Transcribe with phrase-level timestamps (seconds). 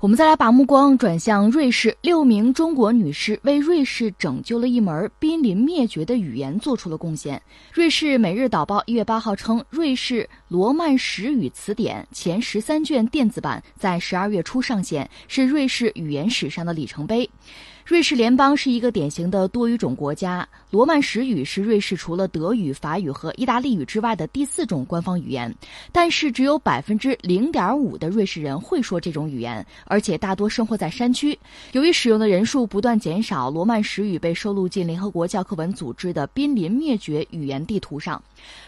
[0.00, 7.40] 我们再来把目光转向瑞士，六名中国女士为瑞士拯救了一门濒临灭绝的语言做出了贡献。
[7.70, 17.28] 瑞士《每日导报》一月八号称，瑞士罗曼史语词典前十三卷电子版在十二月初上线，是瑞士语言史上的里程碑。
[17.84, 25.52] 瑞士联邦是一个典型的多语种国家，罗曼史语是瑞士除了德语、法语和意大利语之外的第四种官方语言，
[25.90, 31.36] 但是只有百分之零点五的瑞士人会说这种语言，而且大多生活在山区。
[31.72, 38.22] 由于使用的人数不断减少，罗曼史语被收录进联合国教科文组织的濒临灭绝语言地图上。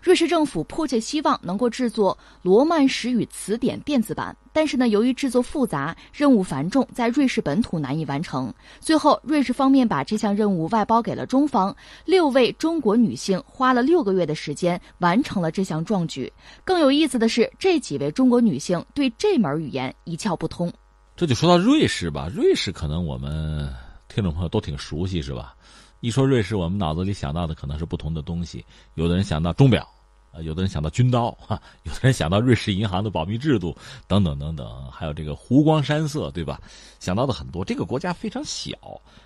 [0.00, 8.52] 瑞士政府迫切希望能够制作罗曼史语词典电子版，但是呢，由于制作复杂、任务繁重，在瑞士本土难以完成。
[8.80, 16.32] 最后，瑞士方面把这项任务外包给了中方，六位中国女性花了六个月的时间完成了这项壮举。
[16.64, 20.72] 更有意思的是，这几位中国女性对这门语言一窍不通。
[21.16, 23.68] 这就说到瑞士吧，瑞士可能我们
[24.08, 25.54] 听众朋友都挺熟悉，是吧？
[26.00, 28.64] 一说瑞士，我们脑子里想到的可能是不同的东西。
[28.94, 29.82] 有的人想到钟表，
[30.30, 36.60] 啊，有的人想到军刀，哈，有的人想到瑞士银行的保密制度，等等等等，还有这个湖光山色，对吧？
[37.00, 37.64] 想到的很多。
[37.64, 38.72] 这个国家非常小，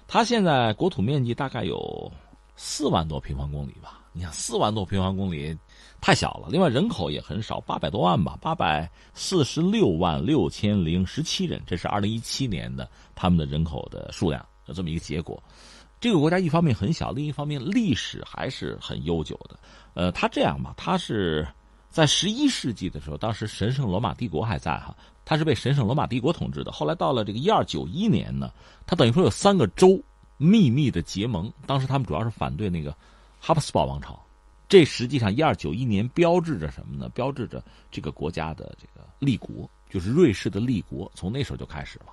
[0.08, 2.10] 它现在国土面积大概有
[2.56, 4.00] 四万多平方公里吧？
[4.14, 5.54] 你想，四万多平方公里
[6.00, 6.48] 太小了。
[6.50, 15.42] 另外，人口也很少，八百多万吧，八百四十六万六千零十七人，这是二零一七年的他们的人口的数量，有这么一个结果。
[16.02, 19.56] 这个国家一方面很小，另一方面历史还是很悠久的。
[19.94, 21.46] 呃，它这样吧，它是
[21.90, 24.92] 在十一世纪的时候，当时神圣罗马帝国还在哈，
[25.24, 26.72] 它是被神圣罗马帝国统治的。
[26.72, 28.50] 后来到了这个一二九一年呢，
[28.84, 30.02] 它等于说有三个州
[30.38, 32.92] 秘密的结盟，当时他们主要是反对那个
[33.38, 34.20] 哈布斯堡王朝。
[34.68, 37.08] 这实际上一二九一年标志着什么呢？
[37.10, 42.06] 标志着这个国家的这个立国，就是瑞士的立国，从那时候就开始了。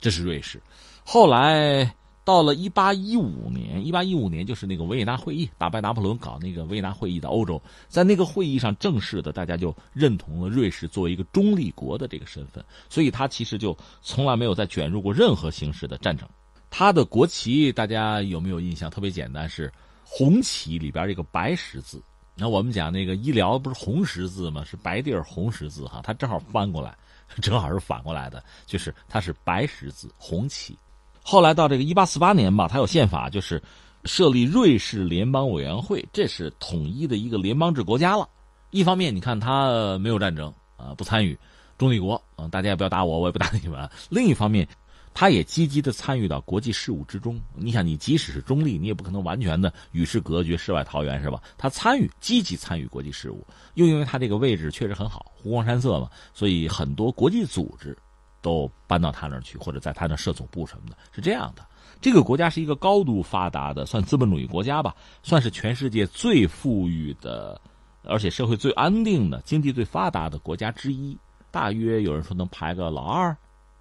[0.00, 0.62] 这是瑞士，
[1.04, 1.94] 后来。
[2.24, 16.26] 到了一八一五年，一八一五年就是那个维也纳会议，打败拿破仑搞那个维也纳会议的欧洲，在那个会议上正式的，大家就认同了瑞士作为一个中立国的这个身份，所以他其实就从来没有再卷入过任何形式的战争。
[16.70, 18.90] 他的国旗大家有没有印象？
[18.90, 19.70] 特别简单，是
[20.02, 22.02] 红旗里边这个白十字。
[22.34, 24.64] 那我们讲那个医疗不是红十字吗？
[24.64, 26.96] 是白地儿红十字哈，它正好翻过来，
[27.40, 30.76] 正好是反过来的，就是它是白十字红旗。
[31.26, 33.60] 后来到这个一八四八年吧，他有宪法，就是
[34.04, 38.28] 设立瑞士联邦委员会，这是统一的一个联邦制国家了。
[38.70, 41.36] 一方面，你看他没有战争啊，不参与
[41.78, 43.88] 中立国啊，大家也不要打我，我也不打你们。
[44.10, 44.68] 另一方面，
[45.14, 47.40] 他也积极的参与到国际事务之中。
[47.54, 51.42] 你想，你即使是中立，你也不可能完全的与世隔绝、世外桃源，是吧？
[51.56, 53.42] 他参与，积极参与国际事务，
[53.74, 57.96] 又因为他这个位置确实很好，湖光山色嘛，所以很多国际组织。
[58.44, 61.66] 都搬到他那儿去，或者在他那设总部什么的，是这样的。
[61.98, 67.58] 这个国家是一个高度发达的，算资本主义国家吧，算是全世界最富裕的，
[68.02, 71.16] 而且社会最安定的、经济最发达的国家之一。
[71.50, 73.34] 大约有人说能排个老二，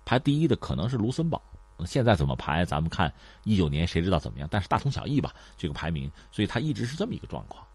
[0.05, 1.41] 排第一的可能是卢森堡。
[1.85, 3.13] 现在怎么排，咱们看
[3.43, 4.47] 一九年谁知道怎么样？
[4.49, 6.09] 但是大同小异吧，这个排名。
[6.31, 7.65] 所以它一直是这么一个状况。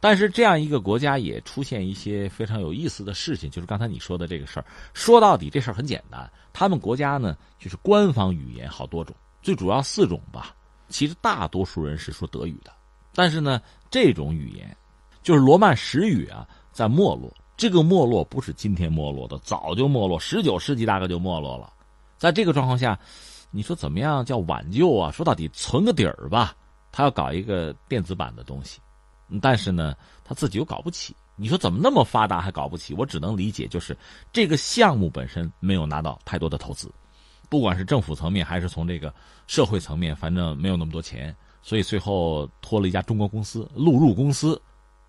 [0.00, 4.66] 但是这样一个国家也出现一些非常有意思的事情，就是刚才你说的这个事儿。
[4.94, 10.54] 说到底，这事儿很简单，他们国家呢就是官方语言好多种，最主要四种吧。
[10.88, 12.72] 其实大多数人是说德语的，
[13.12, 13.60] 但是呢，
[13.90, 14.74] 这种语言
[15.22, 17.32] 就是罗曼史语啊，在没落。
[17.56, 21.72] 这个没落不是今天没落的，早就没落，十九世纪大概就没落了。
[22.16, 22.96] 在这个状况下，
[23.50, 25.10] 你说怎么样叫挽救啊？
[25.10, 26.54] 说到底，存个底儿吧。
[26.92, 28.80] 他要搞一个电子版的东西。
[29.40, 29.94] 但是呢，
[30.24, 31.14] 他自己又搞不起。
[31.36, 32.92] 你说怎么那么发达还搞不起？
[32.94, 33.96] 我只能理解就是
[34.32, 36.92] 这个项目本身没有拿到太多的投资，
[37.48, 39.14] 不管是政府层面还是从这个
[39.46, 44.60] 社会层面，反正没有那么多钱，所以最后托了一家中国公司录入公司，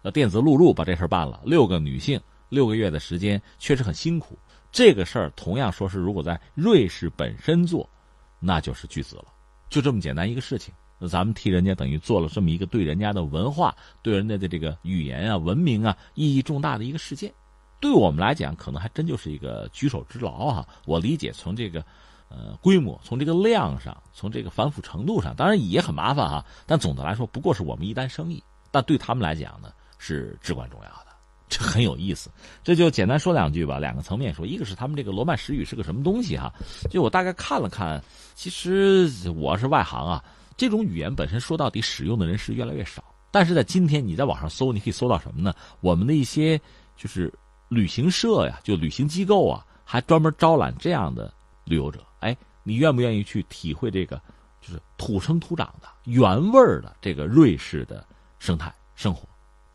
[0.03, 1.41] 呃，电子录入把这事办了。
[1.44, 4.38] 六个女性，六个月的时间，确实很辛苦。
[4.72, 7.90] 这个事儿同样说是如果在瑞士本身做，
[8.39, 9.25] 那就是巨资了，
[9.68, 10.72] 就这么简单一个事情。
[11.00, 17.34] 那咱们替人家等于做了这么一个对人家的文化、对人家的这个语言啊、文明啊意义重大的一个事件，
[17.80, 20.68] 对我们来讲可能还真就是一个举手之劳啊。
[20.86, 21.80] 我理解从这个，
[22.28, 26.46] 呃，规模、从这个量上、从这个繁复程度上，当然也很麻烦哈。
[26.66, 31.07] 但总的来说，不过是我们一单生意，但对他们来讲呢是至关重要的，
[31.48, 32.30] 这很有意思。
[32.62, 36.54] 这就简单说两句吧，两个层面说，一个是他们这个罗曼史语是个什么东西哈？
[36.92, 38.04] 就我大概看了看，
[38.36, 40.22] 其实我是外行啊。
[40.60, 43.02] 这种语言本身说到底使用的人是越来越少，
[43.32, 45.54] 但是在今天你在网上搜，你可以搜到什么呢？
[45.80, 46.60] 我们的一些
[46.98, 47.34] 就是
[47.70, 51.34] 旅行社呀，就旅行机构啊，还专门招揽这样的
[51.64, 54.22] 旅游者，哎，你愿不愿意去体会这个
[54.60, 58.06] 就是土生土长的原味儿的这个瑞士的
[58.38, 59.26] 生态生活？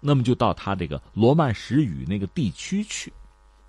[0.00, 3.10] 那么就到他这个罗曼史语那个地区去。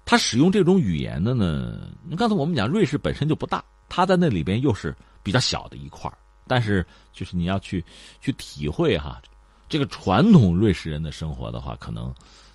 [0.03, 1.89] 他使用这种语言的呢？
[2.17, 6.11] 刚才我们讲，瑞士本身就不大，他在那里边又是比较小的一块
[6.47, 7.83] 但是就是你要去
[8.21, 9.21] 去体会哈，
[9.67, 12.13] 这个传统瑞士人的生活的话，可能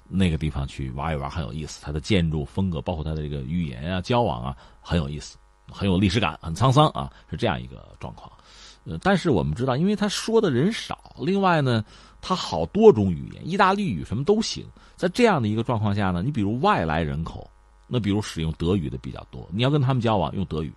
[0.08, 1.80] 那个地方去玩一玩很有意思。
[1.82, 5.36] 它的建筑风格，包括它的这个语言啊、交往啊，很有意思，
[5.68, 8.30] 很有历史感，很沧桑啊，是这样一个状况。
[8.84, 11.84] 呃，但是我们知道，因为他说的人少，另外呢，
[12.22, 14.66] 他好多种语言，意大利语什么都行。
[14.96, 17.48] 在这样的一个状况下呢，你比如外来人口，
[17.86, 20.72] 那比如使用德语的比较多，你要跟他们交往用德语，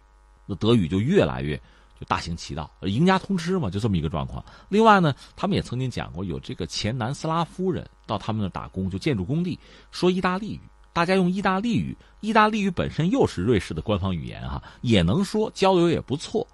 [0.45, 1.59] 那德语就越来越
[2.03, 4.43] 就大行其道，赢家通吃嘛，就这么一个状况。
[4.67, 9.57] 另外呢，他们也曾经讲过，有这个前南斯拉夫人到他们那打工，就建筑工地
[9.89, 10.59] 说意大利语，
[10.91, 16.45] 大家用意大利语，意大利语本身又是瑞士的官方语言哈，也能说，交流也不错。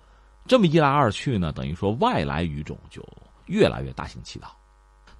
[0.45, 3.03] 这么一来二去呢，等于说外来语种就
[3.47, 4.55] 越来越大行其道。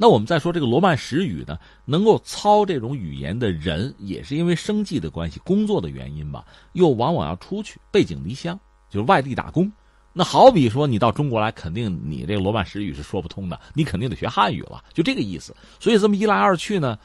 [0.02, 8.58] 那我们再说这个罗曼史语呢，能够操这种语言的人，也是因为生计的关系、工作的原因吧，又往往要出去，背井离乡，
[8.90, 9.70] 就是外地打工。
[10.12, 15.56] 那好比说你到中国来，肯定你这个罗曼史语是说不通的，你肯定得学汉语了，就这个意思。
[15.80, 16.98] 所以这么一来二去呢，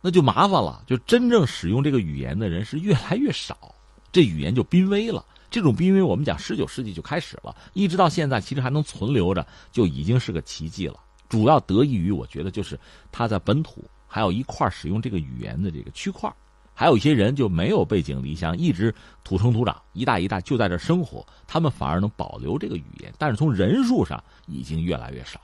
[0.00, 3.74] 那就麻烦了，就真正使用这个语言的人是越来越少，
[4.10, 5.24] 这语言就濒危了。
[5.48, 10.98] 这种濒危，我们讲十九世纪就开始了，一直到现在，其实还能存留着，就已经是个奇迹了。
[11.28, 12.78] 主要得益于，我觉得就是
[13.12, 16.32] 它在本土还有一块使用这个语言的这个区块，
[16.78, 18.94] 还有一些人就没有背井离乡，一直
[19.24, 25.40] 土生土长，一代一代就在这生活，他们反而能保留这个语言，但是从人数上已经越来越少。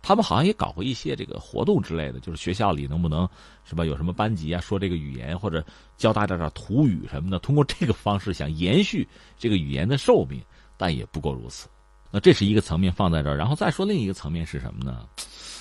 [0.00, 3.28] 他们好像也搞过一些这个活动之类的，就是学校里能不能
[3.64, 3.84] 是吧？
[3.84, 5.62] 有什么班级啊，说这个语言或者
[5.98, 9.06] 教大家点土语什么的，通过这个方式想延续
[9.36, 10.40] 这个语言的寿命，
[10.78, 11.68] 但也不过如此。
[12.12, 15.04] 那这是一个层面放在这儿，然后再说另一个层面是什么呢？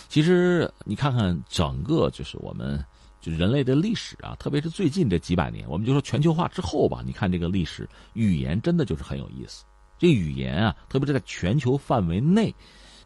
[0.08, 2.84] 其实你看看整个就是我们
[3.22, 9.66] 就人类的历史啊，特别是最近这几百年，我们就说全球化之后吧，你看这个历史语言真的就是很有意思。
[9.98, 12.56] 这语言啊，特别是在全球范围内，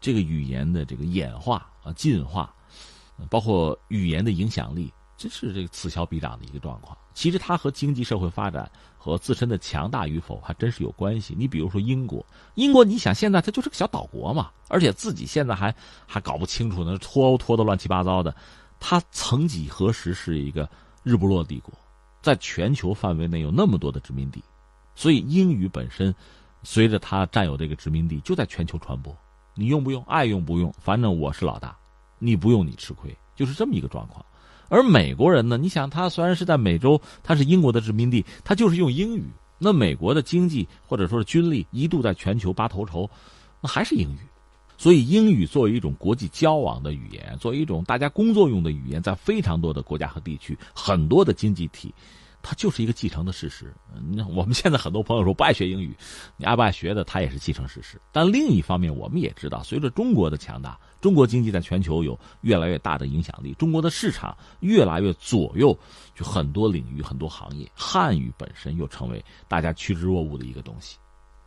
[0.00, 2.54] 这个语言的这个演化啊、进化，
[3.28, 6.96] 包括语言的影响力，真是这个此消彼长的一个状况。
[7.12, 11.34] 其实它和经济社会发展和自身的强大与否还真是有关系。
[11.36, 12.24] 你比如说英国，
[12.54, 15.74] 英国你想现在它就是个小岛国嘛，而且自己现在还
[16.06, 18.34] 还搞不清楚呢，脱欧脱的乱七八糟的。
[18.86, 20.68] 它曾几何时是一个
[21.02, 21.72] 日不落帝国，
[22.20, 24.44] 在全球范围内有那么多的殖民地，
[24.94, 26.14] 所以英语本身
[26.62, 29.16] 随着它占有这个殖民地就在全球传播。
[29.54, 30.04] 你用不用？
[30.04, 30.70] 爱用不用？
[30.78, 31.74] 反正我是老大，
[32.18, 34.22] 你不用你吃亏，就是这么一个状况。
[34.68, 35.56] 而美国人呢？
[35.56, 39.24] 你想，他虽然是在美洲，他是英国的殖民地，他就是用英语。
[39.56, 43.08] 那美国的经济或者说是军力一度在全球拔头筹，
[43.62, 44.18] 那还是英语。
[44.84, 51.94] 所以，英语作为一种国际交往的语言，作为一种大家工作用的语言，在非常多的国家和地区，很多的经济体。
[52.42, 53.74] 它就是一个继承的事实。
[54.10, 55.96] 你看，我们现在很多朋友说不爱学英语，
[56.36, 57.98] 你爱不爱学的，它也是继承事实。
[58.12, 65.74] 但另一方面，我们也知道，随着中国的强大，中国经济在全球有越来越大的影响力，中国的市场越来越左右，
[66.14, 70.98] 就很多领域、很多行业，汉语本身又成为大家趋之若鹜的一个东西。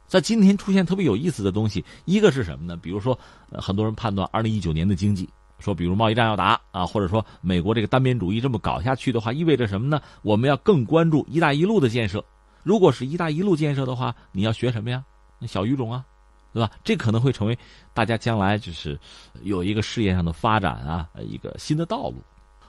[0.07, 2.77] 在今天出现特别有意思的东西，一个是什么呢？
[2.77, 3.17] 比如说，
[3.51, 5.29] 很多人判断二零一九年的经济。
[5.59, 9.99] 说，比如贸易战要打啊，或者说美国这个单边主义这么搞下去的话，意味着什么呢？
[10.21, 12.23] 我们要更关注“一带一路”的建设。
[12.61, 15.03] 如果是一带一路建设的话，你要学什么呀？
[15.39, 16.05] 那小语种啊，
[16.53, 16.69] 对吧？
[16.83, 17.57] 这可能会成为
[17.91, 18.99] 大家将来就是
[19.41, 22.17] 有一个事业上的发展啊，一个新的道路。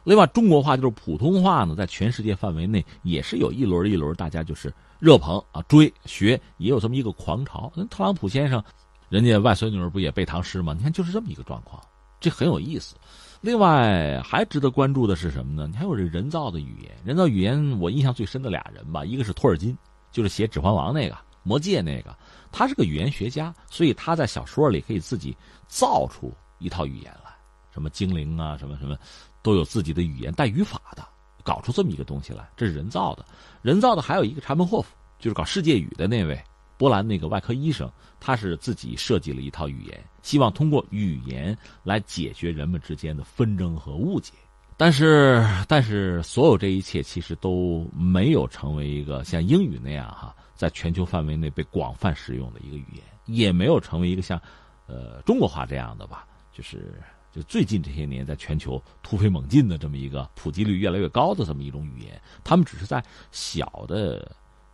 [0.02, 7.72] 另外，中国话就是普通话呢，在全世界范围内也是有一轮一轮大家就是热捧啊，追学，也有这么一个狂潮。
[7.74, 8.62] 那特朗普先生，
[9.08, 10.74] 人家外孙女儿不也背唐诗吗？
[10.76, 11.80] 你看，就是这么一个状况。
[12.20, 12.96] 这很有意思，
[13.40, 15.68] 另外还值得关注的是什么呢？
[15.70, 19.78] 你还有这人造的语言，人造语言我印象最深的俩人吧，一个是托尔金，
[20.10, 21.14] 就是写《指环王》那个
[21.44, 22.12] 《魔戒》那个，
[22.50, 25.36] 他是个语言学家，所以他在小说里可以自己
[25.68, 27.30] 造出一套语言来，
[27.72, 28.98] 什么精灵啊，什么什么，
[29.40, 31.06] 都有自己的语言带语法的，
[31.48, 33.24] 搞出这么一个东西来，这是人造的。
[33.62, 36.38] 人造的还有一个查门霍夫，就是搞世界语的那位。
[36.76, 37.90] 波兰那个外科医生，
[38.20, 44.34] 他是自己设计了一套语言，希望通过语言来解决人们之间的纷争和误解。
[44.76, 54.40] 但是，但是所有这一切其实都没有成为一个像英语那样哈，在全球范围内被广泛使用的一个语言，也没有成为一个像，
[54.86, 57.02] 呃，中国话这样的吧，就是
[57.32, 62.20] 就最近这些年在全球突飞猛进的这么一个普及率越来越高的这么一种语言。
[62.42, 64.30] 他们只是在小的。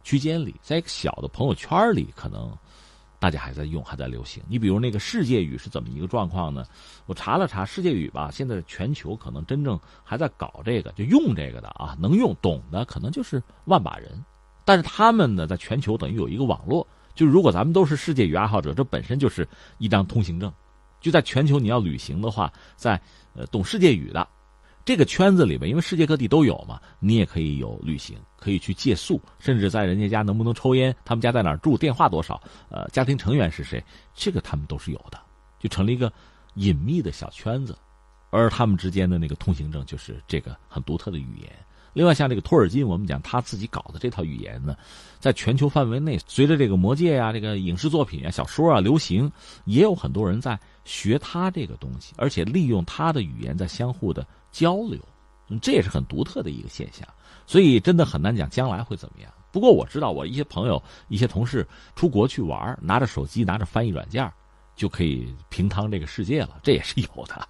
[0.07, 2.55] 区间里，在一个小的朋友圈里，可能
[3.19, 4.43] 大家还在用，还在流行。
[4.51, 6.67] 你比如那个世界语是怎么一个状况呢？
[7.07, 14.23] 我查了查，世界语吧，现在全球可能真正还在搞这个，就用这个的啊，能用懂的可能就是万把人。
[14.67, 20.53] 但是他们呢，在全球等于有一个网络，就如果咱们都是世界语爱好者，这本身就是一张通行证。
[21.05, 22.99] 就在全球你要旅行的话，在
[23.35, 24.27] 呃懂世界语的。
[24.87, 33.85] 这个圈子里边，因为世界各地都有嘛，你也可以有旅行，可以去借宿，甚至在人家家能不能抽烟，他们家在哪儿住，电话多少，呃，家庭成员是谁，
[34.15, 35.21] 这个他们都是有的，
[35.61, 36.11] 就成了一个
[36.55, 37.77] 隐秘的小圈子，
[38.31, 41.51] 而他们之间的那个通行证就是这个很独特的语言。
[41.95, 44.77] 另外，像这个托尔金，我们讲他自己搞的这套语言呢，
[45.21, 49.31] 在全球范围内，随着这个魔戒呀、这个影视作品啊、小说啊流行，
[49.65, 54.99] 也有很多人在学他这个东西，而且利用他的语言在相互的交流，
[55.61, 57.07] 这也是很独特的一个现象。
[57.47, 59.31] 所以，真的很难讲将来会怎么样。
[59.53, 64.31] 不过，我知道我一些朋友、一些同事出国去玩，拿着手机、拿着翻译软件，
[64.75, 67.49] 就可以平趟这个世界了，这也是有的。